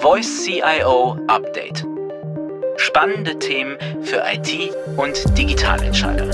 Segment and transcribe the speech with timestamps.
[0.00, 1.84] Voice CIO Update.
[2.76, 6.26] Spannende Themen für IT und Digitalentscheider.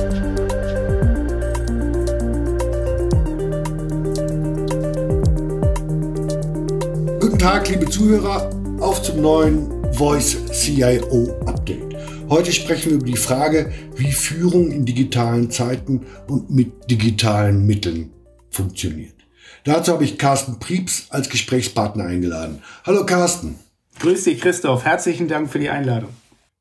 [7.20, 8.50] Guten Tag, liebe Zuhörer,
[8.80, 11.96] auf zum neuen Voice CIO Update.
[12.28, 18.12] Heute sprechen wir über die Frage, wie Führung in digitalen Zeiten und mit digitalen Mitteln
[18.50, 19.13] funktioniert.
[19.62, 22.62] Dazu habe ich Carsten Prieps als Gesprächspartner eingeladen.
[22.84, 23.58] Hallo Carsten.
[24.00, 24.84] Grüß dich, Christoph.
[24.84, 26.10] Herzlichen Dank für die Einladung.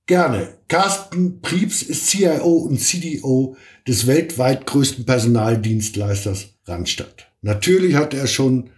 [0.05, 0.49] Gerne.
[0.67, 3.55] Carsten Prieps ist CIO und CDO
[3.87, 7.31] des weltweit größten Personaldienstleisters Randstadt.
[7.41, 8.69] Natürlich hat er schon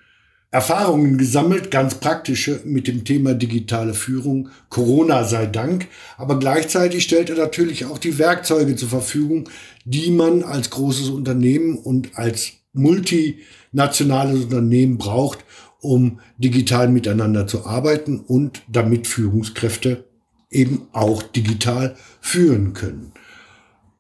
[0.52, 5.88] Erfahrungen gesammelt, ganz praktische mit dem Thema digitale Führung, Corona sei Dank,
[6.18, 9.50] aber gleichzeitig stellt er natürlich auch die Werkzeuge zur Verfügung,
[9.84, 15.40] die man als großes Unternehmen und als multinationales Unternehmen braucht,
[15.82, 20.06] um digital miteinander zu arbeiten und damit Führungskräfte
[20.50, 23.12] eben auch digital führen können.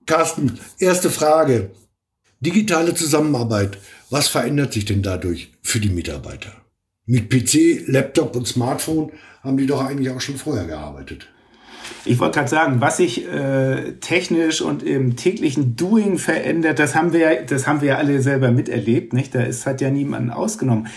[0.05, 1.71] Carsten, erste Frage.
[2.39, 3.77] Digitale Zusammenarbeit.
[4.09, 6.51] Was verändert sich denn dadurch für die Mitarbeiter?
[7.05, 11.27] Mit PC, Laptop und Smartphone haben die doch eigentlich auch schon vorher gearbeitet.
[12.05, 17.13] Ich wollte gerade sagen, was sich äh, technisch und im täglichen Doing verändert, das haben
[17.13, 19.33] wir, das haben wir ja alle selber miterlebt, nicht?
[19.33, 20.87] Da ist hat ja niemanden ausgenommen.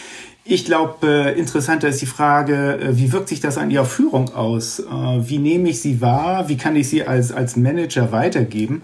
[0.50, 4.34] Ich glaube, äh, interessanter ist die Frage, äh, wie wirkt sich das an Ihrer Führung
[4.34, 4.80] aus?
[4.80, 6.48] Äh, wie nehme ich sie wahr?
[6.48, 8.82] Wie kann ich sie als, als Manager weitergeben?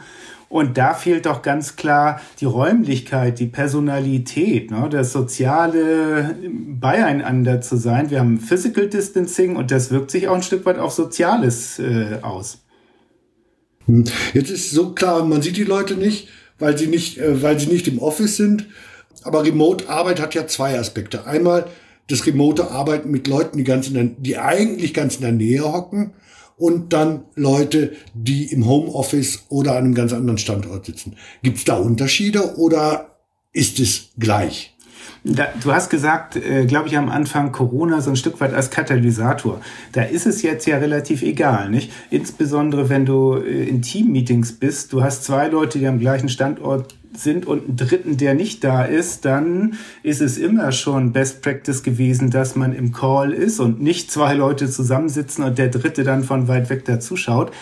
[0.55, 7.77] Und da fehlt doch ganz klar die Räumlichkeit, die Personalität, ne, das soziale Beieinander zu
[7.77, 8.09] sein.
[8.11, 12.19] Wir haben Physical Distancing und das wirkt sich auch ein Stück weit auf Soziales äh,
[12.23, 12.59] aus.
[13.87, 14.05] Hm.
[14.33, 16.29] Jetzt ist so klar, man sieht die Leute nicht,
[16.61, 18.69] weil sie nicht, äh, weil sie nicht im Office sind.
[19.25, 21.27] Aber Remote-Arbeit hat ja zwei Aspekte.
[21.27, 21.67] Einmal
[22.07, 25.65] das remote Arbeiten mit Leuten, die, ganz in der, die eigentlich ganz in der Nähe
[25.65, 26.13] hocken
[26.57, 31.17] und dann Leute, die im Homeoffice oder an einem ganz anderen Standort sitzen.
[31.43, 33.17] Gibt es da Unterschiede oder
[33.53, 34.75] ist es gleich?
[35.27, 38.71] Da, du hast gesagt, äh, glaube ich, am Anfang Corona so ein Stück weit als
[38.71, 39.61] Katalysator.
[39.93, 41.91] Da ist es jetzt ja relativ egal, nicht?
[42.11, 46.95] Insbesondere wenn du äh, in Team-Meetings bist, du hast zwei Leute, die am gleichen Standort
[47.17, 51.83] sind und einen dritten, der nicht da ist, dann ist es immer schon Best Practice
[51.83, 56.25] gewesen, dass man im Call ist und nicht zwei Leute zusammensitzen und der dritte dann
[56.25, 57.53] von weit weg dazuschaut.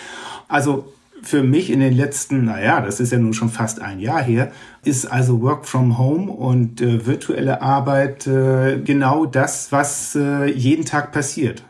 [0.49, 0.93] Also
[1.23, 4.51] für mich in den letzten, naja, das ist ja nun schon fast ein Jahr her,
[4.85, 10.85] ist also Work from Home und äh, virtuelle Arbeit äh, genau das, was äh, jeden
[10.85, 11.63] Tag passiert.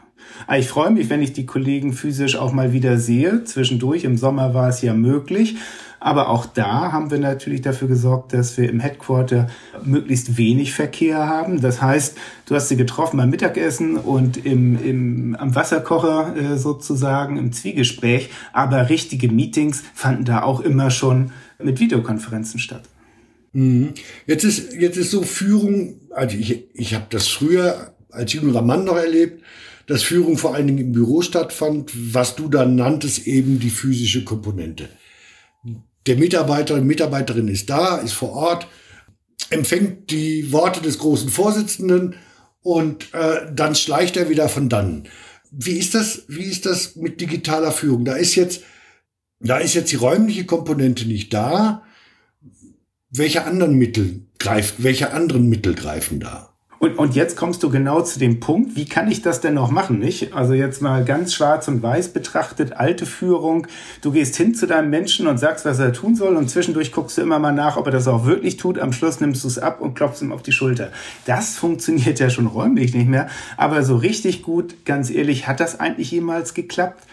[0.47, 3.45] Ah, ich freue mich, wenn ich die Kollegen physisch auch mal wieder sehe.
[3.45, 5.57] Zwischendurch im Sommer war es ja möglich.
[6.03, 9.47] Aber auch da haben wir natürlich dafür gesorgt, dass wir im Headquarter
[9.85, 11.61] möglichst wenig Verkehr haben.
[11.61, 17.37] Das heißt, du hast sie getroffen beim Mittagessen und im, im, am Wasserkocher äh, sozusagen
[17.37, 18.31] im Zwiegespräch.
[18.53, 21.31] Aber richtige Meetings fanden da auch immer schon
[21.63, 22.83] mit Videokonferenzen statt.
[23.53, 23.91] Mhm.
[24.27, 28.83] Jetzt ist, jetzt ist so Führung, also ich, ich habe das früher als jüngerer Mann
[28.85, 29.41] noch erlebt,
[29.87, 34.25] dass Führung vor allen Dingen im Büro stattfand, was du dann nanntest, eben die physische
[34.25, 34.89] Komponente
[36.07, 38.67] der Mitarbeiter Mitarbeiterin ist da, ist vor Ort,
[39.51, 42.17] empfängt die Worte des großen Vorsitzenden
[42.63, 45.09] und äh, dann schleicht er wieder von dann.
[45.51, 46.25] Wie ist das?
[46.29, 48.05] Wie ist das mit digitaler Führung?
[48.05, 48.63] Da ist jetzt,
[49.41, 51.83] da ist jetzt die räumliche Komponente nicht da.
[53.11, 56.52] Welche anderen Mittel greift, welche anderen Mittel greifen da?
[56.83, 59.71] Und, und jetzt kommst du genau zu dem Punkt, wie kann ich das denn noch
[59.71, 60.33] machen, nicht?
[60.33, 63.69] Also jetzt mal ganz schwarz und weiß betrachtet, alte Führung.
[64.01, 67.17] Du gehst hin zu deinem Menschen und sagst, was er tun soll und zwischendurch guckst
[67.17, 68.81] du immer mal nach, ob er das auch wirklich tut.
[68.81, 70.91] Am Schluss nimmst du es ab und klopfst ihm auf die Schulter.
[71.25, 73.29] Das funktioniert ja schon räumlich nicht mehr.
[73.57, 77.05] Aber so richtig gut, ganz ehrlich, hat das eigentlich jemals geklappt?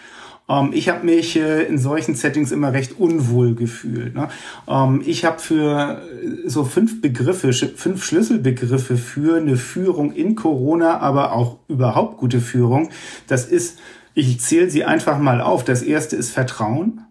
[0.50, 4.14] Ähm, ich habe mich äh, in solchen Settings immer recht unwohl gefühlt.
[4.14, 4.28] Ne?
[4.68, 10.98] Ähm, ich habe für äh, so fünf Begriffe, fünf Schlüsselbegriffe für eine Führung in Corona,
[10.98, 12.90] aber auch überhaupt gute Führung.
[13.28, 13.78] Das ist,
[14.14, 15.64] ich zähle sie einfach mal auf.
[15.64, 17.06] Das erste ist Vertrauen.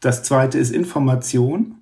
[0.00, 1.78] Das zweite ist Information,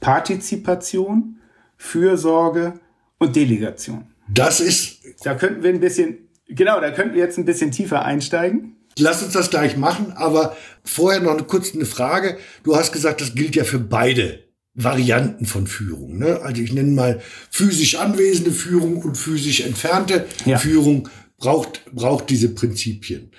[0.00, 1.38] Partizipation,
[1.76, 2.74] Fürsorge
[3.18, 4.06] und Delegation.
[4.28, 4.98] Das ist.
[5.24, 8.76] Da könnten wir ein bisschen, genau, da könnten wir jetzt ein bisschen tiefer einsteigen.
[8.98, 12.38] Lass uns das gleich machen, aber vorher noch eine kurz eine Frage.
[12.62, 14.44] Du hast gesagt, das gilt ja für beide
[14.74, 16.18] Varianten von Führung.
[16.18, 16.40] Ne?
[16.42, 20.58] Also ich nenne mal physisch anwesende Führung und physisch entfernte ja.
[20.58, 21.08] Führung
[21.38, 23.32] braucht, braucht diese Prinzipien.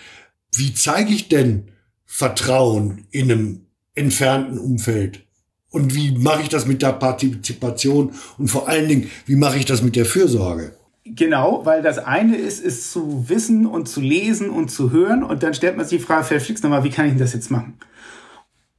[0.55, 1.71] Wie zeige ich denn
[2.05, 3.65] Vertrauen in einem
[3.95, 5.25] entfernten Umfeld?
[5.69, 8.13] Und wie mache ich das mit der Partizipation?
[8.37, 10.77] Und vor allen Dingen, wie mache ich das mit der Fürsorge?
[11.05, 15.43] Genau, weil das eine ist, ist zu wissen und zu lesen und zu hören und
[15.43, 17.73] dann stellt man sich die Frage, verflixt nochmal, wie kann ich das jetzt machen?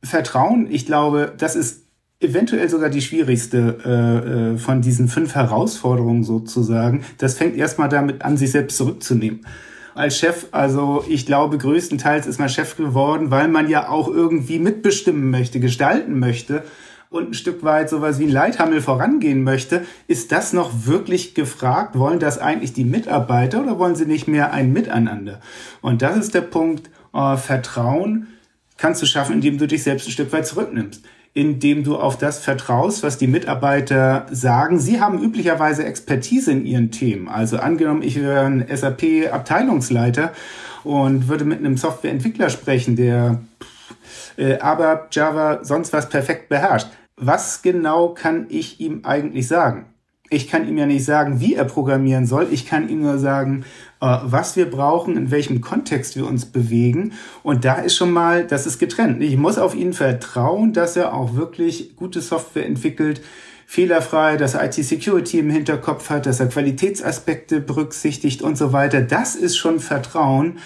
[0.02, 1.84] Vertrauen, ich glaube, das ist
[2.20, 7.04] eventuell sogar die schwierigste äh, äh von diesen fünf Herausforderungen sozusagen.
[7.18, 9.46] Das fängt erstmal damit an, sich selbst zurückzunehmen.
[9.94, 14.58] Als Chef, also ich glaube, größtenteils ist man Chef geworden, weil man ja auch irgendwie
[14.58, 16.64] mitbestimmen möchte, gestalten möchte
[17.10, 21.98] und ein Stück weit sowas wie ein Leithammel vorangehen möchte, ist das noch wirklich gefragt?
[21.98, 25.40] Wollen das eigentlich die Mitarbeiter oder wollen sie nicht mehr ein Miteinander?
[25.80, 28.28] Und das ist der Punkt, äh, Vertrauen
[28.76, 31.04] kannst du schaffen, indem du dich selbst ein Stück weit zurücknimmst
[31.34, 34.78] indem du auf das vertraust, was die Mitarbeiter sagen.
[34.78, 37.28] Sie haben üblicherweise Expertise in ihren Themen.
[37.28, 40.32] Also angenommen, ich wäre ein SAP-Abteilungsleiter
[40.84, 43.40] und würde mit einem Softwareentwickler sprechen, der
[44.36, 46.88] äh, aber Java sonst was perfekt beherrscht.
[47.16, 49.86] Was genau kann ich ihm eigentlich sagen?
[50.30, 52.48] Ich kann ihm ja nicht sagen, wie er programmieren soll.
[52.50, 53.64] Ich kann ihm nur sagen,
[54.00, 57.12] äh, was wir brauchen, in welchem Kontext wir uns bewegen.
[57.42, 59.22] Und da ist schon mal, das ist getrennt.
[59.22, 63.20] Ich muss auf ihn vertrauen, dass er auch wirklich gute Software entwickelt,
[63.66, 69.00] fehlerfrei, dass er IT-Security im Hinterkopf hat, dass er Qualitätsaspekte berücksichtigt und so weiter.
[69.02, 70.58] Das ist schon Vertrauen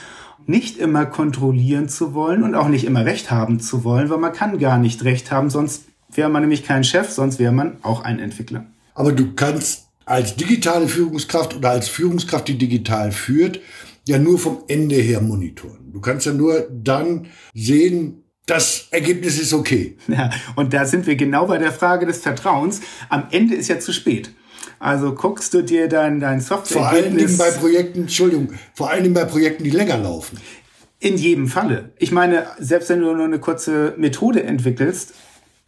[0.46, 4.32] nicht immer kontrollieren zu wollen und auch nicht immer Recht haben zu wollen, weil man
[4.32, 8.02] kann gar nicht Recht haben, sonst wäre man nämlich kein Chef, sonst wäre man auch
[8.02, 8.64] ein Entwickler.
[8.94, 13.60] Aber du kannst als digitale Führungskraft oder als Führungskraft, die digital führt,
[14.06, 15.92] ja nur vom Ende her monitoren.
[15.92, 19.96] Du kannst ja nur dann sehen, das Ergebnis ist okay.
[20.08, 22.80] Ja, und da sind wir genau bei der Frage des Vertrauens.
[23.08, 24.32] Am Ende ist ja zu spät.
[24.80, 26.78] Also guckst du dir dann dein Software.
[26.78, 30.38] Vor allen Dingen bei Projekten, Entschuldigung, vor allen Dingen bei Projekten, die länger laufen.
[31.00, 31.90] In jedem Falle.
[31.98, 35.14] Ich meine, selbst wenn du nur eine kurze Methode entwickelst,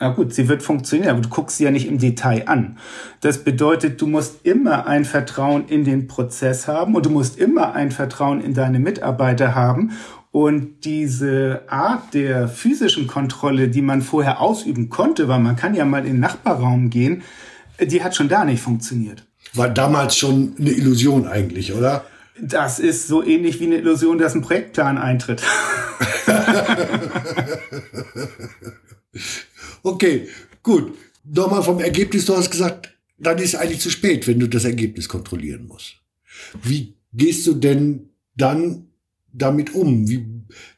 [0.03, 2.79] na gut, sie wird funktionieren, aber du guckst sie ja nicht im Detail an.
[3.21, 7.75] Das bedeutet, du musst immer ein Vertrauen in den Prozess haben und du musst immer
[7.75, 9.93] ein Vertrauen in deine Mitarbeiter haben.
[10.32, 15.85] Und diese Art der physischen Kontrolle, die man vorher ausüben konnte, weil man kann ja
[15.85, 17.23] mal in den Nachbarraum gehen,
[17.81, 19.25] die hat schon da nicht funktioniert.
[19.55, 22.05] War damals schon eine Illusion eigentlich, oder?
[22.41, 25.43] Das ist so ähnlich wie eine Illusion, dass ein Projektplan eintritt.
[29.82, 30.29] okay,
[30.62, 30.97] gut.
[31.25, 35.09] Nochmal vom Ergebnis, du hast gesagt, dann ist eigentlich zu spät, wenn du das Ergebnis
[35.09, 35.97] kontrollieren musst.
[36.62, 38.90] Wie gehst du denn dann
[39.32, 40.09] damit um?
[40.09, 40.27] Wie,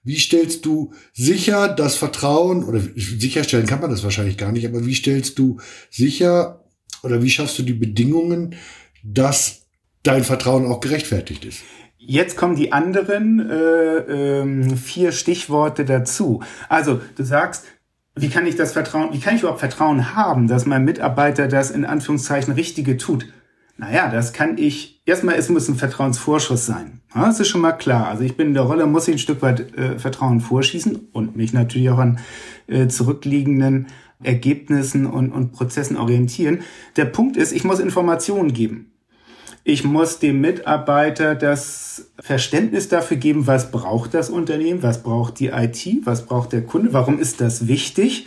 [0.02, 4.84] wie stellst du sicher das Vertrauen, oder sicherstellen kann man das wahrscheinlich gar nicht, aber
[4.87, 5.58] wie stellst du
[5.90, 6.64] sicher,
[7.02, 8.54] oder wie schaffst du die Bedingungen,
[9.02, 9.66] dass
[10.02, 11.62] dein Vertrauen auch gerechtfertigt ist?
[11.99, 16.43] Jetzt kommen die anderen äh, äh, vier Stichworte dazu.
[16.69, 17.64] Also du sagst,
[18.16, 21.70] wie kann ich das Vertrauen, wie kann ich überhaupt Vertrauen haben, dass mein Mitarbeiter das
[21.70, 23.26] in Anführungszeichen Richtige tut?
[23.76, 27.00] Naja, das kann ich, erstmal, es muss ein Vertrauensvorschuss sein.
[27.14, 28.08] Das ist schon mal klar.
[28.08, 31.36] Also ich bin in der Rolle, muss ich ein Stück weit äh, Vertrauen vorschießen und
[31.36, 32.20] mich natürlich auch an
[32.66, 33.88] äh, zurückliegenden
[34.22, 36.60] Ergebnissen und, und Prozessen orientieren.
[36.96, 38.92] Der Punkt ist, ich muss Informationen geben.
[39.64, 45.48] Ich muss dem Mitarbeiter das Verständnis dafür geben, was braucht das Unternehmen, was braucht die
[45.48, 48.26] IT, was braucht der Kunde, warum ist das wichtig,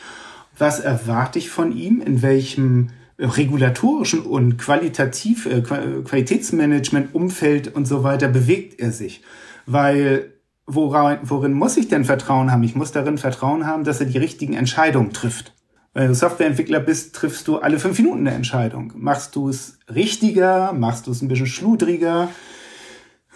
[0.58, 8.04] was erwarte ich von ihm, in welchem regulatorischen und qualitativ äh, Qualitätsmanagement Umfeld und so
[8.04, 9.22] weiter bewegt er sich,
[9.66, 10.34] weil
[10.66, 12.64] worin, worin muss ich denn Vertrauen haben?
[12.64, 15.54] Ich muss darin Vertrauen haben, dass er die richtigen Entscheidungen trifft.
[15.94, 18.92] Wenn du Softwareentwickler bist, triffst du alle fünf Minuten eine Entscheidung.
[18.96, 20.74] Machst du es richtiger?
[20.74, 22.28] Machst du es ein bisschen schludriger?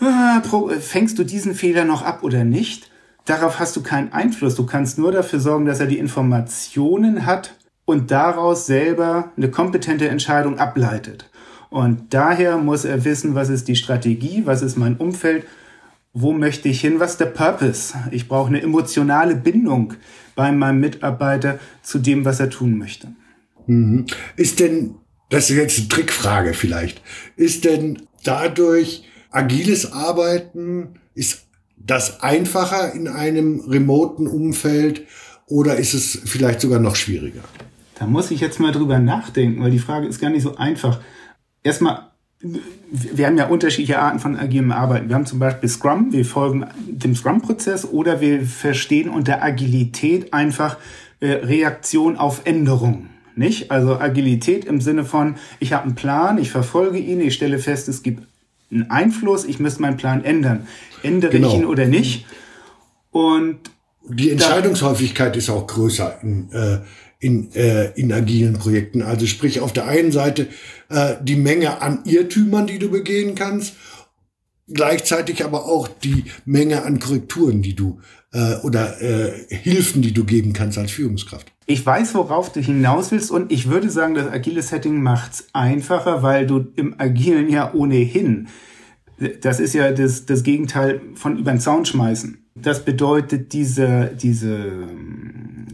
[0.02, 0.42] Ah,
[0.80, 2.92] fängst du diesen Fehler noch ab oder nicht?
[3.24, 4.56] Darauf hast du keinen Einfluss.
[4.56, 7.56] Du kannst nur dafür sorgen, dass er die Informationen hat
[7.90, 11.30] und daraus selber eine kompetente Entscheidung ableitet.
[11.70, 15.46] Und daher muss er wissen, was ist die Strategie, was ist mein Umfeld,
[16.14, 17.94] wo möchte ich hin, was ist der Purpose.
[18.12, 19.94] Ich brauche eine emotionale Bindung
[20.36, 23.10] bei meinem Mitarbeiter zu dem, was er tun möchte.
[23.68, 24.06] Mhm.
[24.36, 24.96] Ist denn,
[25.30, 27.02] das ist jetzt eine Trickfrage vielleicht,
[27.36, 35.06] ist denn dadurch agiles Arbeiten, ist das einfacher in einem remoten Umfeld
[35.48, 37.44] oder ist es vielleicht sogar noch schwieriger?
[38.00, 41.00] Da muss ich jetzt mal drüber nachdenken, weil die Frage ist gar nicht so einfach.
[41.64, 42.10] Erstmal
[42.42, 45.10] wir haben ja unterschiedliche Arten von agilem Arbeiten.
[45.10, 50.78] Wir haben zum Beispiel Scrum, wir folgen dem Scrum-Prozess oder wir verstehen unter Agilität einfach
[51.20, 53.10] äh, Reaktion auf Änderungen.
[53.36, 53.72] Nicht?
[53.72, 57.90] Also Agilität im Sinne von, ich habe einen Plan, ich verfolge ihn, ich stelle fest,
[57.90, 58.24] es gibt
[58.72, 60.68] einen Einfluss, ich müsste meinen Plan ändern.
[61.04, 61.50] Ändere genau.
[61.50, 62.26] ich ihn oder nicht?
[63.12, 63.60] Und
[64.08, 66.80] die Entscheidungshäufigkeit ist auch größer in, äh,
[67.20, 69.02] in, äh, in agilen Projekten.
[69.02, 70.48] Also sprich auf der einen Seite
[70.90, 73.74] äh, die Menge an Irrtümern, die du begehen kannst,
[74.68, 78.00] gleichzeitig aber auch die Menge an Korrekturen, die du
[78.32, 81.52] äh, oder äh, Hilfen, die du geben kannst als Führungskraft.
[81.66, 86.24] Ich weiß, worauf du hinaus willst und ich würde sagen, das agile Setting macht's einfacher,
[86.24, 88.48] weil du im agilen ja ohnehin,
[89.42, 92.46] das ist ja das, das Gegenteil von über den Zaun schmeißen.
[92.56, 94.88] Das bedeutet diese, diese,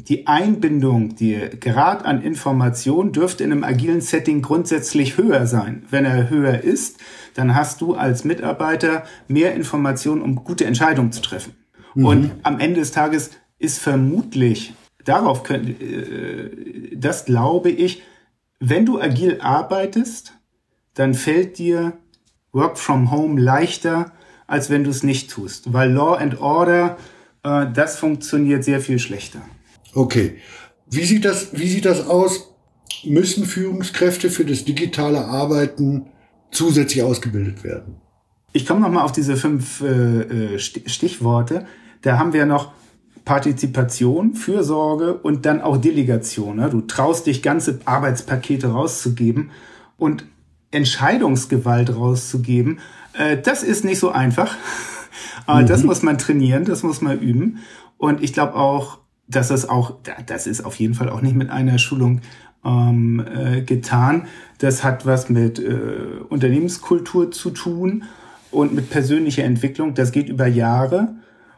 [0.08, 5.84] die Einbindung, die Grad an Information dürfte in einem agilen Setting grundsätzlich höher sein.
[5.90, 7.00] Wenn er höher ist,
[7.34, 11.56] dann hast du als Mitarbeiter mehr Informationen, um gute Entscheidungen zu treffen.
[11.96, 12.06] Mhm.
[12.06, 18.04] Und am Ende des Tages ist vermutlich, darauf könnte, äh, das glaube ich,
[18.60, 20.34] wenn du agil arbeitest,
[20.94, 21.94] dann fällt dir
[22.52, 24.14] Work from Home leichter,
[24.48, 25.74] als wenn du es nicht tust.
[25.74, 26.98] Weil Law and Order,
[27.44, 29.42] äh, das funktioniert sehr viel schlechter.
[29.96, 30.36] Okay.
[30.88, 32.54] Wie sieht das, wie sieht das aus?
[33.04, 36.08] Müssen Führungskräfte für das digitale Arbeiten
[36.52, 37.96] zusätzlich ausgebildet werden?
[38.54, 41.66] Ich komme nochmal auf diese fünf äh, äh Stichworte.
[42.02, 42.72] Da haben wir noch
[43.26, 46.58] Partizipation, Fürsorge und dann auch Delegation.
[46.58, 46.70] Ne?
[46.70, 49.50] Du traust dich, ganze Arbeitspakete rauszugeben
[49.98, 50.26] und
[50.72, 52.80] Entscheidungsgewalt rauszugeben.
[53.14, 54.56] Äh, das ist nicht so einfach.
[55.48, 55.68] Aber mhm.
[55.68, 57.60] das muss man trainieren, das muss man üben.
[57.98, 61.50] Und ich glaube auch, dass das auch, das ist auf jeden Fall auch nicht mit
[61.50, 62.22] einer Schulung
[62.64, 64.28] ähm, äh, getan.
[64.60, 68.04] Das hat was mit äh, Unternehmenskultur zu tun
[68.52, 69.94] und mit persönlicher Entwicklung.
[69.94, 71.16] Das geht über Jahre.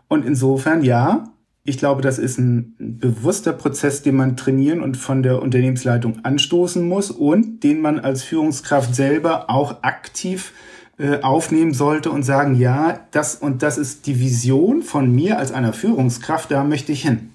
[0.08, 1.26] Und insofern, ja,
[1.64, 6.88] ich glaube, das ist ein bewusster Prozess, den man trainieren und von der Unternehmensleitung anstoßen
[6.88, 10.54] muss und den man als Führungskraft selber auch aktiv
[10.98, 15.52] äh, aufnehmen sollte und sagen, ja, das und das ist die Vision von mir als
[15.52, 17.32] einer Führungskraft, da möchte ich hin.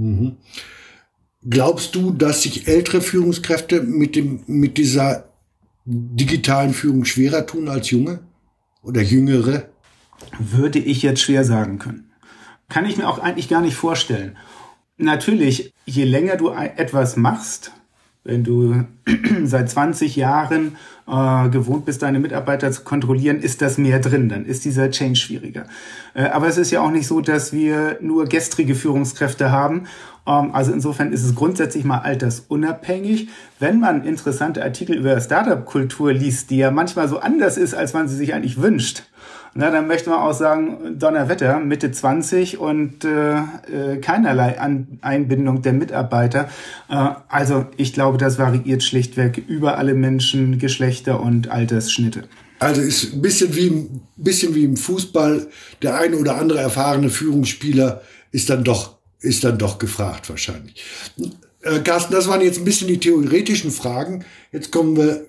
[0.00, 0.36] Mhm.
[1.48, 5.30] Glaubst du, dass sich ältere Führungskräfte mit, dem, mit dieser
[5.84, 8.20] digitalen Führung schwerer tun als junge
[8.82, 9.68] oder jüngere?
[10.38, 12.10] Würde ich jetzt schwer sagen können.
[12.68, 14.36] Kann ich mir auch eigentlich gar nicht vorstellen.
[14.96, 17.72] Natürlich, je länger du etwas machst,
[18.24, 18.84] wenn du
[19.44, 20.76] seit 20 Jahren
[21.08, 24.28] äh, gewohnt bist, deine Mitarbeiter zu kontrollieren, ist das mehr drin.
[24.28, 25.64] Dann ist dieser Change schwieriger.
[26.14, 29.86] Äh, aber es ist ja auch nicht so, dass wir nur gestrige Führungskräfte haben.
[30.26, 33.28] Ähm, also insofern ist es grundsätzlich mal altersunabhängig.
[33.58, 38.08] Wenn man interessante Artikel über Startup-Kultur liest, die ja manchmal so anders ist, als man
[38.08, 39.04] sie sich eigentlich wünscht,
[39.54, 45.62] na, dann möchte man auch sagen, Donnerwetter, Mitte 20 und äh, äh, keinerlei An Einbindung
[45.62, 46.48] der Mitarbeiter.
[46.88, 52.24] Äh, also ich glaube, das variiert schlichtweg über alle Menschen, Geschlechter und Altersschnitte.
[52.60, 55.48] Also ist ein bisschen wie, ein bisschen wie im Fußball.
[55.82, 58.02] Der eine oder andere erfahrene Führungsspieler
[58.32, 60.84] ist dann doch, ist dann doch gefragt wahrscheinlich.
[61.62, 64.24] Äh, Carsten, das waren jetzt ein bisschen die theoretischen Fragen.
[64.52, 65.26] Jetzt kommen wir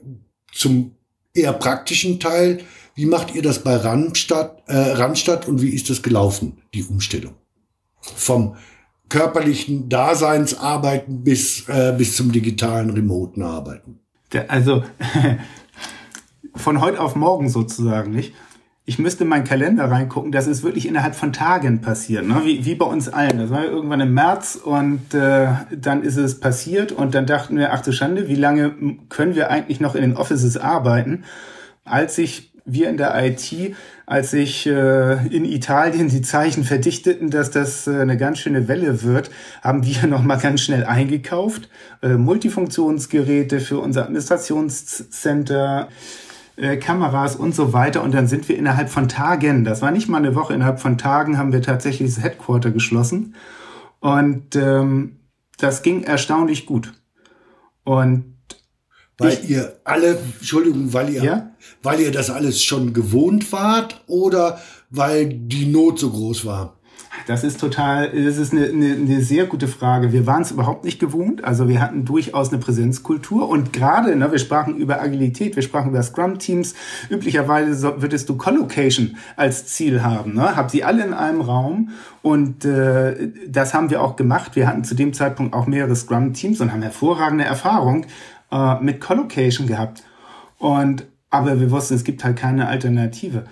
[0.54, 0.92] zum
[1.34, 2.60] eher praktischen Teil.
[2.95, 7.33] Wie macht ihr das bei Randstadt, äh, Randstadt und wie ist das gelaufen, die Umstellung?
[8.01, 8.55] Vom
[9.10, 14.00] körperlichen Daseinsarbeiten bis, äh, bis zum digitalen remoten Arbeiten.
[14.48, 14.83] Also
[16.55, 18.33] von heute auf morgen sozusagen, nicht?
[18.83, 22.41] Ich müsste in meinen Kalender reingucken, das ist wirklich innerhalb von Tagen passiert, ne?
[22.43, 23.38] wie, wie bei uns allen.
[23.38, 27.74] Das war irgendwann im März und äh, dann ist es passiert und dann dachten wir,
[27.74, 31.25] ach du Schande, wie lange können wir eigentlich noch in den Offices arbeiten?
[31.86, 33.75] Als ich wir in der IT,
[34.06, 39.03] als sich äh, in Italien die Zeichen verdichteten, dass das äh, eine ganz schöne Welle
[39.03, 41.70] wird, haben wir nochmal ganz schnell eingekauft.
[42.01, 45.89] Äh, Multifunktionsgeräte für unser Administrationscenter,
[46.58, 48.03] äh, Kameras und so weiter.
[48.03, 50.98] Und dann sind wir innerhalb von Tagen, das war nicht mal eine Woche, innerhalb von
[50.98, 53.36] Tagen haben wir tatsächlich das Headquarter geschlossen.
[54.00, 55.18] Und ähm,
[55.58, 56.94] das ging erstaunlich gut.
[57.84, 58.36] Und
[59.22, 61.51] weil ich, ihr alle, Entschuldigung, weil ihr, ja?
[61.84, 64.60] weil ihr das alles schon gewohnt wart oder
[64.90, 66.78] weil die Not so groß war?
[67.28, 70.12] Das ist total, das ist eine, eine, eine sehr gute Frage.
[70.12, 71.44] Wir waren es überhaupt nicht gewohnt.
[71.44, 75.90] Also wir hatten durchaus eine Präsenzkultur und gerade, ne, wir sprachen über Agilität, wir sprachen
[75.90, 76.74] über Scrum-Teams.
[77.10, 80.34] Üblicherweise würdest du Collocation als Ziel haben.
[80.34, 80.56] Ne?
[80.56, 81.90] Hab sie alle in einem Raum
[82.22, 84.56] und äh, das haben wir auch gemacht.
[84.56, 88.06] Wir hatten zu dem Zeitpunkt auch mehrere Scrum-Teams und haben hervorragende Erfahrung
[88.51, 90.03] äh, mit Collocation gehabt.
[90.60, 93.46] Und, aber wir wussten, es gibt halt keine Alternative.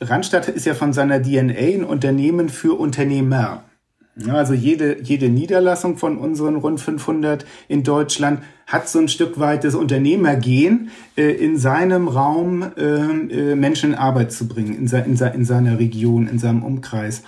[0.00, 3.64] Randstadt ist ja von seiner DNA ein Unternehmen für Unternehmer.
[4.26, 9.62] Also jede, jede Niederlassung von unseren rund 500 in Deutschland hat so ein Stück weit
[9.62, 14.98] das Unternehmergehen, äh, in seinem Raum äh, äh, Menschen in Arbeit zu bringen, in, se
[14.98, 17.22] in, se in seiner Region, in seinem Umkreis.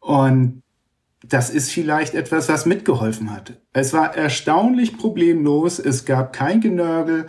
[0.00, 0.62] Und
[1.24, 3.54] das ist vielleicht etwas, was mitgeholfen hat.
[3.72, 7.26] Es war erstaunlich problemlos, es gab kein Genörgel,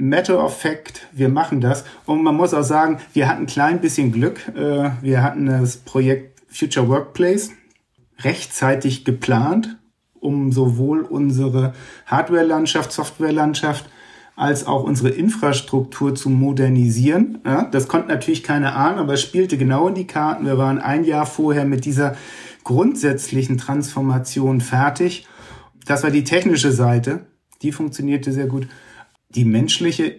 [0.00, 1.84] Matter of Fact, wir machen das.
[2.06, 4.46] Und man muss auch sagen, wir hatten ein klein bisschen Glück.
[4.56, 7.50] Äh, wir hatten das Projekt Future Workplace
[8.22, 9.76] rechtzeitig geplant,
[10.20, 11.74] um sowohl unsere
[12.06, 13.86] Hardware-Landschaft, Software-Landschaft
[14.36, 17.40] als auch unsere Infrastruktur zu modernisieren.
[17.72, 20.46] Das konnte natürlich keiner ahnen, aber es spielte genau in die Karten.
[20.46, 22.14] Wir waren ein Jahr vorher mit dieser
[22.68, 25.26] grundsätzlichen Transformation fertig.
[25.86, 27.24] Das war die technische Seite.
[27.62, 28.68] Die funktionierte sehr gut.
[29.30, 30.16] Die menschliche,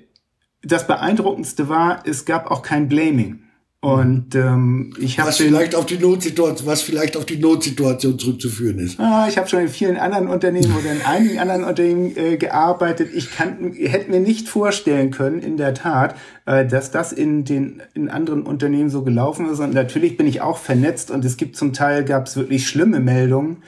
[0.63, 3.43] das Beeindruckendste war, es gab auch kein Blaming.
[3.81, 8.77] Und ähm, ich habe was vielleicht auf die Notsituation, was vielleicht auf die Notsituation zurückzuführen
[8.79, 8.99] ist.
[8.99, 13.11] Ah, ich habe schon in vielen anderen Unternehmen oder in einigen anderen Unternehmen äh, gearbeitet.
[13.13, 17.81] Ich kann, hätte mir nicht vorstellen können, in der Tat, äh, dass das in den
[17.93, 19.61] in anderen Unternehmen so gelaufen ist.
[19.61, 22.99] Und natürlich bin ich auch vernetzt und es gibt zum Teil gab es wirklich schlimme
[22.99, 23.63] Meldungen,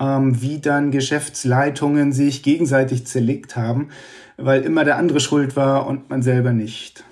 [0.00, 3.90] ähm, wie dann Geschäftsleitungen sich gegenseitig zerlegt haben,
[4.36, 7.04] weil immer der andere schuld war und man selber nicht.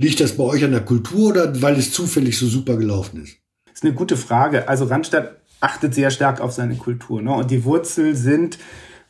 [0.00, 3.38] Liegt das bei euch an der Kultur oder weil es zufällig so super gelaufen ist?
[3.66, 4.68] Das ist eine gute Frage.
[4.68, 7.20] Also Randstadt achtet sehr stark auf seine Kultur.
[7.20, 7.32] Ne?
[7.32, 8.58] Und die Wurzel sind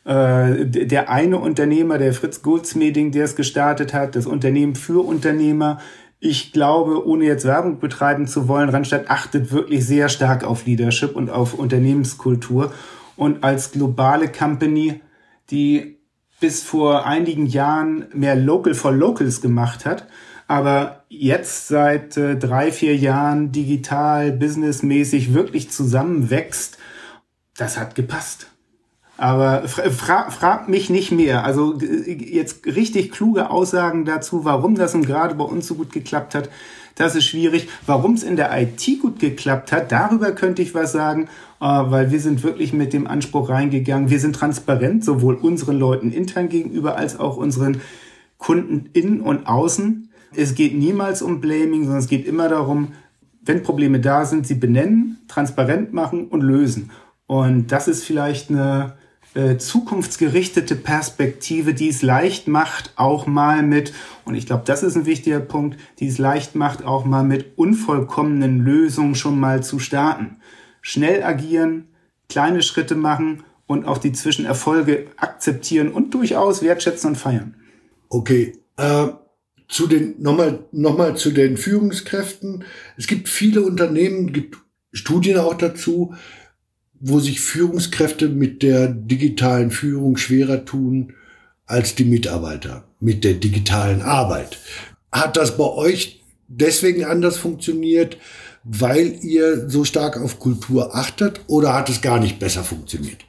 [0.03, 5.79] äh, der eine Unternehmer, der Fritz Goldsmeding, der es gestartet hat, das Unternehmen für Unternehmer.
[6.19, 11.15] Ich glaube, ohne jetzt Werbung betreiben zu wollen, Randstadt achtet wirklich sehr stark auf Leadership
[11.15, 12.73] und auf Unternehmenskultur.
[13.15, 15.01] Und als globale Company,
[15.51, 15.99] die
[16.39, 20.07] bis vor einigen Jahren mehr Local for Locals gemacht hat,
[20.49, 26.79] aber jetzt seit äh, drei, vier Jahren digital, businessmäßig wirklich zusammenwächst,
[27.55, 28.47] das hat gepasst.
[29.15, 31.43] Aber fra frag mich nicht mehr.
[31.43, 36.33] Also jetzt richtig kluge Aussagen dazu, warum das nun gerade bei uns so gut geklappt
[36.33, 36.49] hat,
[36.95, 37.69] das ist schwierig.
[37.85, 41.25] Warum es in der IT gut geklappt hat, darüber könnte ich was sagen,
[41.61, 44.09] äh, weil wir sind wirklich mit dem Anspruch reingegangen.
[44.09, 47.81] Wir sind transparent, sowohl unseren Leuten intern gegenüber als auch unseren
[48.39, 50.08] Kunden innen und außen.
[50.35, 52.93] Es geht niemals um Blaming, sondern es geht immer darum,
[53.41, 56.91] wenn Probleme da sind, sie benennen, transparent machen und lösen.
[57.25, 58.97] Und das ist vielleicht eine
[59.33, 63.93] äh, zukunftsgerichtete Perspektive, die es leicht macht, auch mal mit,
[64.25, 67.57] und ich glaube, das ist ein wichtiger Punkt, die es leicht macht, auch mal mit
[67.57, 70.37] unvollkommenen Lösungen schon mal zu starten.
[70.81, 71.89] Schnell agieren,
[72.27, 77.55] kleine Schritte machen und auch die Zwischenerfolge akzeptieren und durchaus wertschätzen und feiern.
[78.09, 79.07] Okay, äh,
[79.69, 82.65] zu den, nochmal, nochmal zu den Führungskräften.
[82.97, 84.57] Es gibt viele Unternehmen, gibt
[84.91, 86.15] Studien auch dazu,
[86.99, 91.13] wo sich Führungskräfte mit der digitalen Führung schwerer tun
[91.65, 94.57] als die Mitarbeiter mit der digitalen Arbeit.
[95.11, 98.17] Hat das bei euch deswegen anders funktioniert,
[98.63, 103.19] weil ihr so stark auf Kultur achtet oder hat es gar nicht besser funktioniert?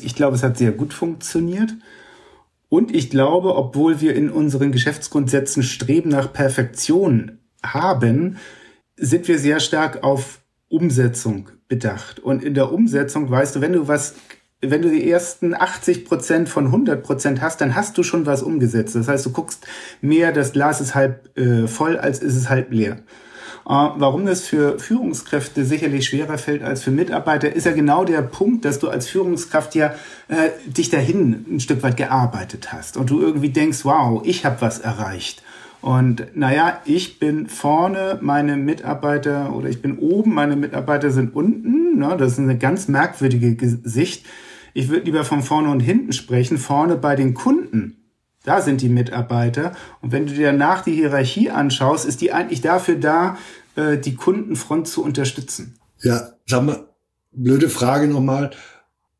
[0.00, 1.74] Ich glaube, es hat sehr gut funktioniert.
[2.68, 8.36] Und ich glaube, obwohl wir in unseren Geschäftsgrundsätzen Streben nach Perfektion haben,
[8.96, 12.20] sind wir sehr stark auf Umsetzung bedacht.
[12.20, 14.16] Und in der Umsetzung, weißt du, wenn du was,
[14.60, 18.42] wenn du die ersten 80 Prozent von 100 Prozent hast, dann hast du schon was
[18.42, 18.96] umgesetzt.
[18.96, 19.66] Das heißt, du guckst
[20.00, 22.98] mehr, das Glas ist halb äh, voll, als ist es halb leer.
[23.68, 28.22] Äh, warum das für Führungskräfte sicherlich schwerer fällt als für Mitarbeiter, ist ja genau der
[28.22, 29.94] Punkt, dass du als Führungskraft ja
[30.28, 34.56] äh, dich dahin ein Stück weit gearbeitet hast und du irgendwie denkst, wow, ich habe
[34.60, 35.42] was erreicht.
[35.80, 41.98] Und naja, ich bin vorne, meine Mitarbeiter oder ich bin oben, meine Mitarbeiter sind unten.
[41.98, 42.16] Ne?
[42.18, 44.26] Das ist eine ganz merkwürdige Sicht.
[44.74, 46.58] Ich würde lieber von vorne und hinten sprechen.
[46.58, 47.96] Vorne bei den Kunden
[48.44, 49.72] da sind die Mitarbeiter.
[50.00, 53.36] Und wenn du dir danach die Hierarchie anschaust, ist die eigentlich dafür da,
[53.76, 55.78] äh, die Kundenfront zu unterstützen.
[56.02, 56.88] Ja, sag mal,
[57.32, 58.50] blöde Frage nochmal.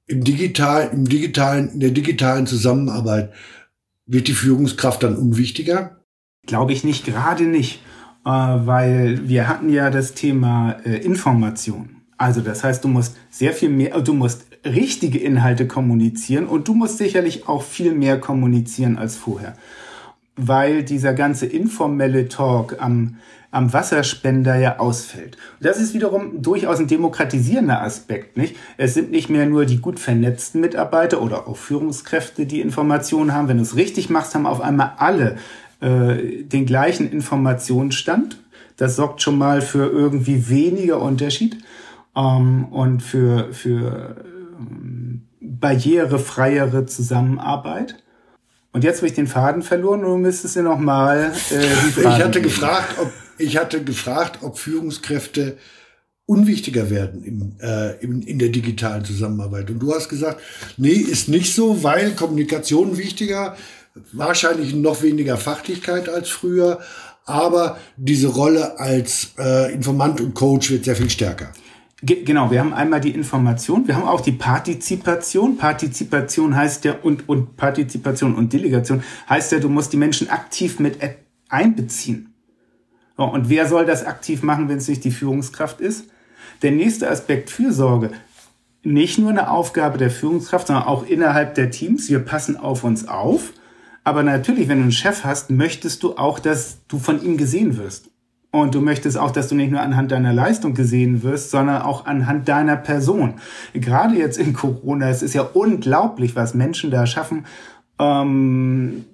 [0.07, 3.33] Im digital, im digitalen, in der digitalen Zusammenarbeit
[4.07, 6.01] wird die Führungskraft dann unwichtiger?
[6.47, 7.83] Glaube ich nicht, gerade nicht,
[8.25, 11.97] äh, weil wir hatten ja das Thema äh, Information.
[12.17, 16.75] Also das heißt, du musst sehr viel mehr, du musst richtige Inhalte kommunizieren und du
[16.75, 19.55] musst sicherlich auch viel mehr kommunizieren als vorher.
[20.37, 23.17] Weil dieser ganze informelle Talk am,
[23.51, 25.37] am Wasserspender ja ausfällt.
[25.59, 28.57] Und das ist wiederum durchaus ein demokratisierender Aspekt, nicht?
[28.77, 33.49] Es sind nicht mehr nur die gut vernetzten Mitarbeiter oder auch Führungskräfte, die Informationen haben.
[33.49, 35.37] Wenn du es richtig machst, haben auf einmal alle
[35.81, 38.39] äh, den gleichen Informationsstand.
[38.77, 41.59] Das sorgt schon mal für irgendwie weniger Unterschied
[42.17, 44.25] ähm, und für, für
[45.41, 48.03] barrierefreiere Zusammenarbeit.
[48.73, 52.97] Und jetzt habe ich den Faden verloren du müsstest dir nochmal äh, Ich hatte gefragt,
[53.01, 55.57] ob ich hatte gefragt, ob Führungskräfte
[56.27, 59.71] unwichtiger werden im, äh, in, in der digitalen Zusammenarbeit.
[59.71, 60.41] Und du hast gesagt,
[60.77, 63.57] nee, ist nicht so, weil Kommunikation wichtiger,
[64.13, 66.81] wahrscheinlich noch weniger Fachlichkeit als früher,
[67.25, 71.53] aber diese Rolle als äh, Informant und Coach wird sehr viel stärker.
[72.01, 75.57] Genau, wir haben einmal die Information, wir haben auch die Partizipation.
[75.57, 80.79] Partizipation heißt ja und, und Partizipation und Delegation heißt ja, du musst die Menschen aktiv
[80.79, 80.99] mit
[81.49, 82.35] einbeziehen.
[83.17, 86.09] Und wer soll das aktiv machen, wenn es nicht die Führungskraft ist?
[86.63, 88.13] Der nächste Aspekt Fürsorge.
[88.85, 92.09] Nicht nur eine Aufgabe der Führungskraft, sondern auch innerhalb der Teams.
[92.09, 93.53] Wir passen auf uns auf.
[94.05, 97.77] Aber natürlich, wenn du einen Chef hast, möchtest du auch, dass du von ihm gesehen
[97.77, 98.09] wirst.
[98.51, 102.07] Und du möchtest auch, dass du nicht nur anhand deiner Leistung gesehen wirst, sondern auch
[102.07, 103.35] anhand deiner Person.
[103.75, 107.45] Gerade jetzt in Corona, es ist ja unglaublich, was Menschen da schaffen.
[107.99, 109.05] Ähm,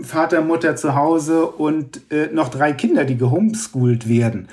[0.00, 4.48] Vater, Mutter zu Hause und äh, noch drei Kinder, die gehomeschoolt werden.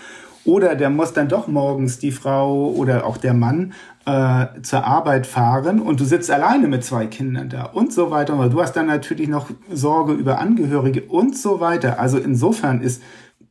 [0.46, 3.74] Oder der muss dann doch morgens die Frau oder auch der Mann
[4.06, 8.50] äh, zur Arbeit fahren und du sitzt alleine mit zwei Kindern da und so weiter.
[8.50, 12.00] Du hast dann natürlich noch Sorge über Angehörige und so weiter.
[12.00, 13.04] Also insofern ist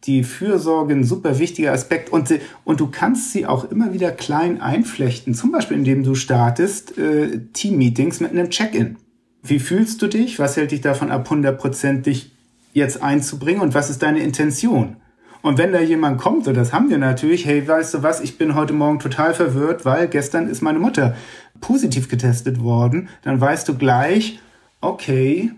[0.04, 2.32] die Fürsorge ein super wichtiger Aspekt und,
[2.64, 5.34] und du kannst sie auch immer wieder klein einflechten.
[5.34, 8.96] Zum Beispiel, indem du startest äh, Team-Meetings mit einem Check-in.
[9.42, 10.38] Wie fühlst du dich?
[10.38, 12.32] Was hält dich davon ab, 100% dich
[12.72, 14.96] jetzt einzubringen und was ist deine Intention?
[15.42, 18.38] Und wenn da jemand kommt, und das haben wir natürlich, hey, weißt du was, ich
[18.38, 21.16] bin heute Morgen total verwirrt, weil gestern ist meine Mutter
[21.60, 24.40] positiv getestet worden, dann weißt du gleich,
[24.80, 25.52] okay,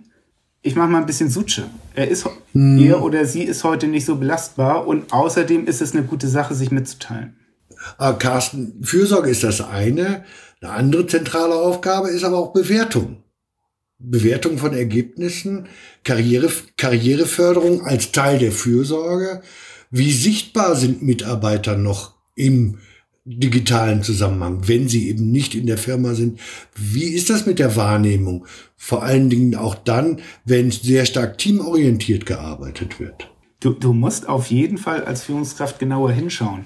[0.63, 1.65] ich mache mal ein bisschen Suche.
[1.95, 2.79] Er ist, hm.
[2.79, 6.55] er oder sie ist heute nicht so belastbar und außerdem ist es eine gute Sache,
[6.55, 7.37] sich mitzuteilen.
[7.97, 10.25] Ah, Carsten, Fürsorge ist das eine.
[10.61, 13.23] Eine andere zentrale Aufgabe ist aber auch Bewertung.
[13.99, 15.67] Bewertung von Ergebnissen,
[16.05, 19.43] Karriere, Karriereförderung als Teil der Fürsorge.
[19.91, 22.79] Wie sichtbar sind Mitarbeiter noch im
[23.25, 26.41] digitalen Zusammenhang, wenn sie eben nicht in der Firma sind?
[26.75, 28.47] Wie ist das mit der Wahrnehmung?
[28.77, 33.31] Vor allen Dingen auch dann, wenn sehr stark teamorientiert gearbeitet wird.
[33.61, 36.65] Du, du musst auf jeden Fall als Führungskraft genauer hinschauen.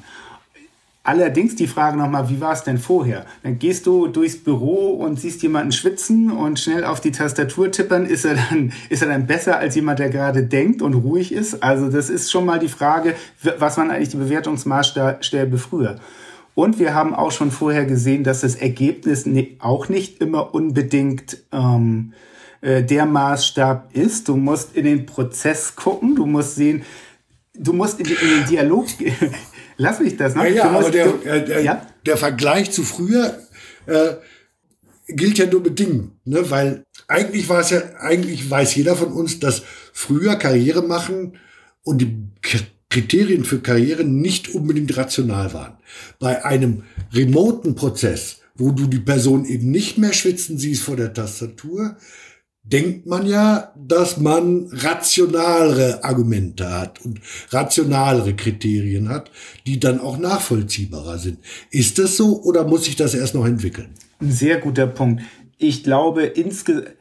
[1.06, 3.26] Allerdings die Frage nochmal, wie war es denn vorher?
[3.42, 8.06] Dann gehst du durchs Büro und siehst jemanden schwitzen und schnell auf die Tastatur tippern.
[8.06, 11.62] Ist er dann, ist er dann besser als jemand, der gerade denkt und ruhig ist?
[11.62, 13.16] Also das ist schon mal die Frage,
[13.58, 16.00] was waren eigentlich die Bewertungsmaßstäbe früher?
[16.54, 19.26] Und wir haben auch schon vorher gesehen, dass das Ergebnis
[19.58, 22.12] auch nicht immer unbedingt ähm,
[22.60, 24.28] äh, der Maßstab ist.
[24.28, 26.84] Du musst in den Prozess gucken, du musst sehen,
[27.54, 28.86] du musst in, in den Dialog
[29.76, 30.48] Lass mich das, ne?
[30.50, 31.86] Ja, ja aber der, du, äh, der, ja?
[32.06, 33.38] der Vergleich zu früher
[33.86, 34.14] äh,
[35.08, 36.50] gilt ja nur bedingt, ne?
[36.50, 39.62] weil eigentlich war es ja, eigentlich weiß jeder von uns, dass
[39.92, 41.38] früher Karriere machen
[41.82, 42.16] und die
[42.94, 45.78] Kriterien für Karriere nicht unbedingt rational waren.
[46.20, 51.12] Bei einem remoten Prozess, wo du die Person eben nicht mehr schwitzen siehst vor der
[51.12, 51.96] Tastatur,
[52.62, 59.28] denkt man ja, dass man rationalere Argumente hat und rationalere Kriterien hat,
[59.66, 61.38] die dann auch nachvollziehbarer sind.
[61.72, 63.88] Ist das so oder muss sich das erst noch entwickeln?
[64.20, 65.20] Ein sehr guter Punkt.
[65.59, 66.94] Ich glaube, insgesamt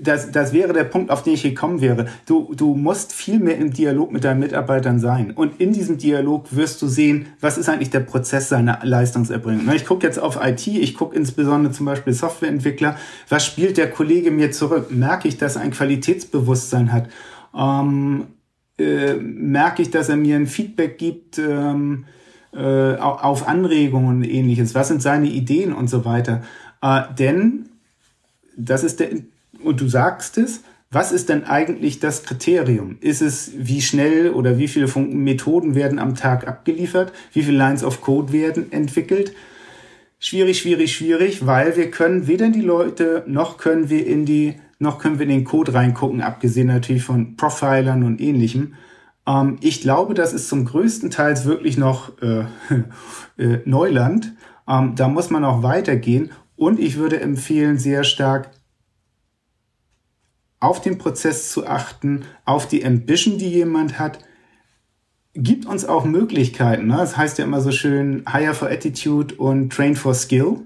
[0.00, 2.06] das, das wäre der Punkt, auf den ich gekommen wäre.
[2.26, 5.32] Du, du musst viel mehr im Dialog mit deinen Mitarbeitern sein.
[5.32, 9.70] Und in diesem Dialog wirst du sehen, was ist eigentlich der Prozess seiner Leistungserbringung.
[9.74, 12.96] Ich gucke jetzt auf IT, ich gucke insbesondere zum Beispiel Softwareentwickler.
[13.28, 14.90] Was spielt der Kollege mir zurück?
[14.90, 17.08] Merke ich, dass er ein Qualitätsbewusstsein hat?
[17.54, 18.26] Ähm,
[18.78, 22.06] äh, merke ich, dass er mir ein Feedback gibt ähm,
[22.52, 24.74] äh, auf Anregungen und ähnliches?
[24.74, 26.42] Was sind seine Ideen und so weiter?
[26.80, 27.66] Äh, denn
[28.56, 29.10] das ist der
[29.64, 32.98] und du sagst es, was ist denn eigentlich das Kriterium?
[33.00, 37.12] Ist es, wie schnell oder wie viele Methoden werden am Tag abgeliefert?
[37.32, 39.32] Wie viele Lines of Code werden entwickelt?
[40.18, 44.56] Schwierig, schwierig, schwierig, weil wir können weder in die Leute noch können wir in die,
[44.78, 48.74] noch können wir in den Code reingucken, abgesehen natürlich von Profilern und ähnlichem.
[49.26, 52.44] Ähm, ich glaube, das ist zum größten Teil wirklich noch äh,
[53.42, 54.34] äh, Neuland.
[54.68, 56.30] Ähm, da muss man auch weitergehen.
[56.54, 58.50] Und ich würde empfehlen, sehr stark
[60.62, 64.20] auf den Prozess zu achten, auf die Ambition, die jemand hat,
[65.34, 66.86] gibt uns auch Möglichkeiten.
[66.86, 66.96] Ne?
[66.98, 70.58] Das heißt ja immer so schön, hire for attitude und train for skill.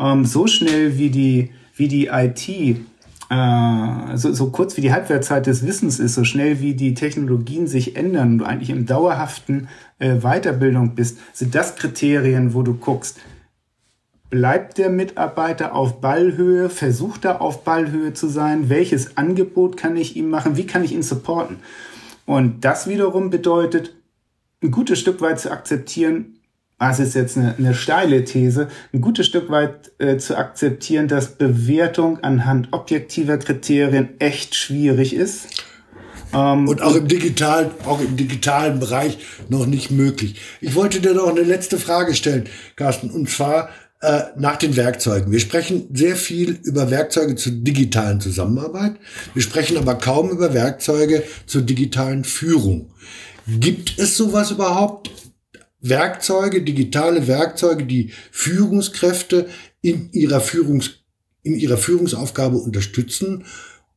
[0.00, 5.46] Ähm, so schnell wie die, wie die IT, äh, so, so kurz wie die Halbwertszeit
[5.46, 9.68] des Wissens ist, so schnell wie die Technologien sich ändern und du eigentlich im dauerhaften
[10.00, 13.20] äh, Weiterbildung bist, sind das Kriterien, wo du guckst,
[14.30, 16.70] Bleibt der Mitarbeiter auf Ballhöhe?
[16.70, 18.68] Versucht er auf Ballhöhe zu sein?
[18.68, 20.56] Welches Angebot kann ich ihm machen?
[20.56, 21.56] Wie kann ich ihn supporten?
[22.26, 23.92] Und das wiederum bedeutet,
[24.62, 26.36] ein gutes Stück weit zu akzeptieren,
[26.78, 31.36] das ist jetzt eine, eine steile These, ein gutes Stück weit äh, zu akzeptieren, dass
[31.36, 35.48] Bewertung anhand objektiver Kriterien echt schwierig ist.
[36.32, 40.40] Ähm, und auch im digitalen, auch im digitalen Bereich noch nicht möglich.
[40.60, 42.44] Ich wollte dir noch eine letzte Frage stellen,
[42.76, 43.68] Carsten, und zwar
[44.00, 45.30] äh, nach den Werkzeugen.
[45.30, 48.94] Wir sprechen sehr viel über Werkzeuge zur digitalen Zusammenarbeit.
[49.34, 52.92] Wir sprechen aber kaum über Werkzeuge zur digitalen Führung.
[53.46, 55.10] Gibt es sowas überhaupt?
[55.82, 59.48] Werkzeuge, digitale Werkzeuge, die Führungskräfte
[59.82, 60.90] in ihrer Führungs,
[61.42, 63.44] in ihrer Führungsaufgabe unterstützen?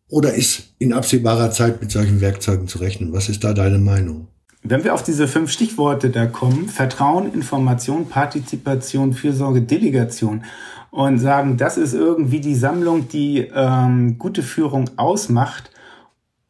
[0.10, 3.14] Oder ist in absehbarer Zeit mit solchen Werkzeugen zu rechnen?
[3.14, 4.28] Was ist da deine Meinung?
[4.66, 10.46] Wenn wir auf diese fünf Stichworte da kommen, Vertrauen, Information, Partizipation, Fürsorge, Delegation
[10.90, 15.70] und sagen, das ist irgendwie die Sammlung, die ähm, gute Führung ausmacht,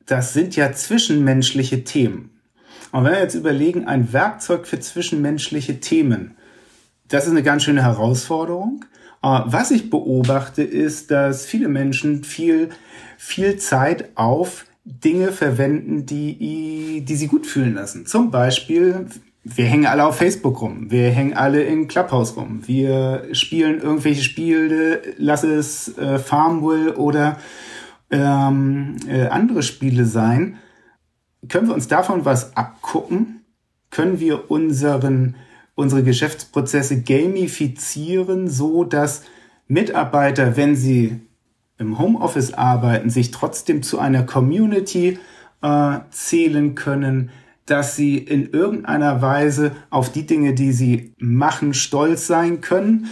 [0.05, 2.29] das sind ja zwischenmenschliche Themen.
[2.91, 6.35] Und wenn wir jetzt überlegen, ein Werkzeug für zwischenmenschliche Themen,
[7.07, 8.85] das ist eine ganz schöne Herausforderung.
[9.23, 12.69] Äh, was ich beobachte, ist, dass viele Menschen viel,
[13.17, 18.05] viel Zeit auf Dinge verwenden, die, die sie gut fühlen lassen.
[18.05, 19.07] Zum Beispiel,
[19.43, 24.23] wir hängen alle auf Facebook rum, wir hängen alle in Clubhouse rum, wir spielen irgendwelche
[24.23, 27.37] Spiele, lass es äh, Farmville oder
[28.11, 30.57] ähm, äh, andere Spiele sein
[31.49, 33.45] können wir uns davon was abgucken?
[33.89, 35.35] Können wir unseren,
[35.75, 39.23] unsere Geschäftsprozesse gamifizieren, so dass
[39.67, 41.21] Mitarbeiter, wenn sie
[41.77, 45.19] im Homeoffice arbeiten, sich trotzdem zu einer Community
[45.61, 47.31] äh, zählen können,
[47.65, 53.07] dass sie in irgendeiner Weise auf die Dinge, die sie machen, stolz sein können.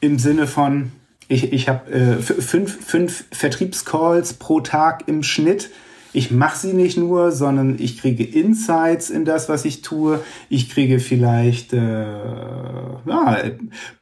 [0.00, 0.92] Im Sinne von,
[1.28, 5.70] ich, ich habe äh, fünf, fünf Vertriebscalls pro Tag im Schnitt
[6.14, 10.20] ich mache sie nicht nur, sondern ich kriege Insights in das, was ich tue.
[10.50, 12.04] Ich kriege vielleicht äh,
[13.06, 13.38] ja,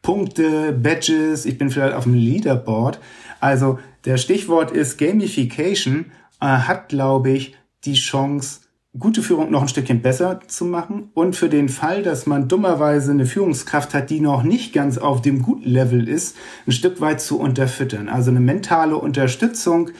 [0.02, 1.46] Punkte, Badges.
[1.46, 2.98] Ich bin vielleicht auf dem Leaderboard.
[3.40, 6.06] Also der Stichwort ist Gamification
[6.40, 8.60] äh, hat, glaube ich, die Chance,
[8.98, 13.12] gute Führung noch ein Stückchen besser zu machen und für den Fall, dass man dummerweise
[13.12, 17.20] eine Führungskraft hat, die noch nicht ganz auf dem guten Level ist, ein Stück weit
[17.20, 18.08] zu unterfüttern.
[18.08, 19.90] Also eine mentale Unterstützung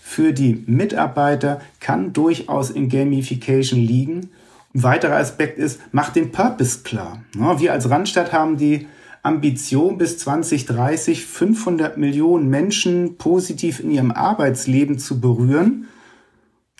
[0.00, 4.30] für die Mitarbeiter kann durchaus in Gamification liegen.
[4.74, 7.22] Ein weiterer Aspekt ist, macht den Purpose klar.
[7.32, 8.88] Wir als Randstadt haben die
[9.22, 15.86] Ambition bis 2030 500 Millionen Menschen positiv in ihrem Arbeitsleben zu berühren.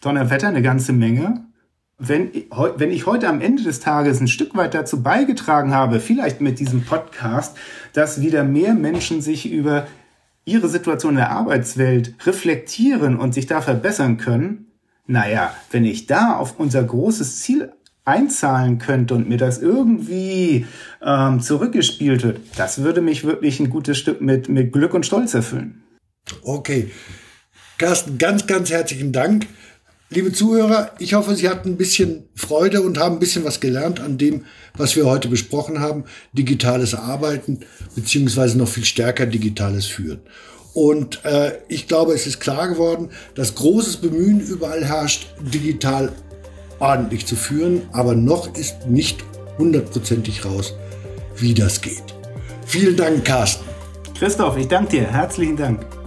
[0.01, 1.45] Donnerwetter eine ganze Menge.
[1.99, 2.31] Wenn,
[2.77, 6.59] wenn ich heute am Ende des Tages ein Stück weit dazu beigetragen habe, vielleicht mit
[6.59, 7.57] diesem Podcast,
[7.93, 9.87] dass wieder mehr Menschen sich über
[10.45, 14.73] ihre Situation in der Arbeitswelt reflektieren und sich da verbessern können,
[15.07, 17.73] naja, wenn ich da auf unser großes Ziel
[18.05, 20.67] einzahlen könnte und mir das irgendwie
[21.05, 25.35] ähm, zurückgespielt wird, das würde mich wirklich ein gutes Stück mit, mit Glück und Stolz
[25.35, 25.83] erfüllen.
[26.43, 26.91] Okay.
[27.79, 29.47] Carsten, ganz, ganz herzlichen Dank.
[30.11, 33.99] Liebe Zuhörer, ich hoffe, Sie hatten ein bisschen Freude und haben ein bisschen was gelernt
[33.99, 34.45] an dem,
[34.77, 36.05] was wir heute besprochen haben.
[36.33, 37.61] Digitales Arbeiten,
[37.95, 40.21] beziehungsweise noch viel stärker digitales Führen.
[40.75, 46.13] Und äh, ich glaube, es ist klar geworden, dass großes Bemühen überall herrscht, digital
[46.83, 49.25] ordentlich zu führen, aber noch ist nicht
[49.57, 50.75] hundertprozentig raus,
[51.37, 52.03] wie das geht.
[52.67, 53.65] Vielen Dank, Carsten.
[54.19, 55.07] Christoph, ich danke dir.
[55.07, 56.02] Herzlichen Dank.